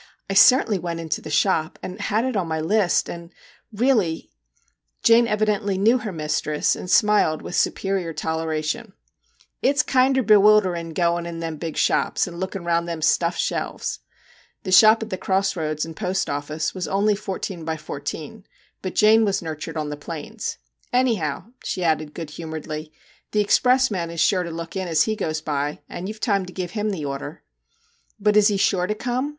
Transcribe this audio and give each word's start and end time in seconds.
I 0.27 0.33
certainly 0.33 0.79
went 0.79 0.99
into 0.99 1.21
the 1.21 1.29
shop, 1.29 1.77
and 1.83 2.01
had 2.01 2.25
it 2.25 2.35
on 2.35 2.47
my 2.47 2.59
list 2.59 3.07
and 3.07 3.31
really' 3.71 4.31
Jane 5.03 5.27
evidently 5.27 5.77
knew 5.77 5.99
her 5.99 6.11
mistress, 6.11 6.75
and 6.75 6.89
smiled 6.89 7.43
with 7.43 7.53
superior 7.55 8.11
toleration:' 8.11 8.93
It 9.61 9.77
's 9.77 9.83
kinder 9.83 10.23
bewilderin' 10.23 10.95
goin' 10.95 11.27
in 11.27 11.39
them 11.39 11.57
big 11.57 11.77
shops, 11.77 12.25
and 12.25 12.39
lookin' 12.39 12.63
round 12.65 12.87
them 12.87 13.03
stuffed 13.03 13.39
shelves.' 13.39 13.99
The 14.63 14.71
shop 14.71 15.03
at 15.03 15.11
the 15.11 15.19
cross 15.19 15.55
roads 15.55 15.85
and 15.85 15.95
post 15.95 16.31
office 16.31 16.73
was 16.73 16.87
only 16.87 17.13
14x14, 17.13 18.43
but 18.81 18.95
Jane 18.95 19.23
was 19.23 19.43
nurtured 19.43 19.77
on 19.77 19.89
the 19.91 19.95
Plains.' 19.97 20.57
Anyhow,' 20.91 21.45
she 21.63 21.83
added 21.83 22.15
good 22.15 22.31
humouredly,' 22.31 22.91
the 23.33 23.41
express 23.41 23.91
man 23.91 24.09
is 24.09 24.19
sure 24.19 24.41
to 24.41 24.49
look 24.49 24.75
in 24.75 24.87
as 24.87 25.03
he 25.03 25.15
goes 25.15 25.41
by, 25.41 25.81
and 25.87 26.07
you 26.07 26.15
've 26.15 26.19
time 26.19 26.43
to 26.47 26.51
give 26.53 26.71
him 26.71 26.89
the 26.89 27.05
order.' 27.05 27.43
* 27.83 28.19
But 28.19 28.35
is 28.35 28.47
he 28.47 28.57
sure 28.57 28.87
to 28.87 28.95
come 28.95 29.29